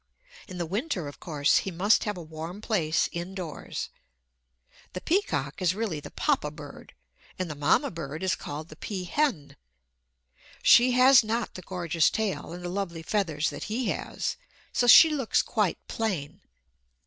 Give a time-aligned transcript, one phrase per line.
[0.47, 3.89] In the winter, of course, he must have a warm place indoors.
[4.93, 6.95] The peacock is really the Papa bird,
[7.37, 9.55] and the Mamma bird is called the peahen.
[10.63, 14.37] She has not the gorgeous tail and the lovely feathers that he has;
[14.73, 16.41] so she looks quite plain.